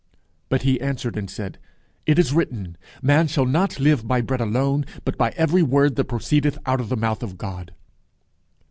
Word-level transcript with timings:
But 0.49 0.63
he 0.63 0.81
answered 0.81 1.15
and 1.15 1.29
said, 1.29 1.59
It 2.07 2.17
is 2.17 2.33
written, 2.33 2.75
Man 3.03 3.27
shall 3.27 3.45
not 3.45 3.79
live 3.79 4.07
by 4.07 4.21
bread 4.21 4.41
alone, 4.41 4.83
but 5.05 5.15
by 5.15 5.29
every 5.37 5.61
word 5.61 5.95
that 5.95 6.05
proceedeth 6.05 6.57
out 6.65 6.81
of 6.81 6.89
the 6.89 6.97
mouth 6.97 7.21
of 7.21 7.37
God. 7.37 7.71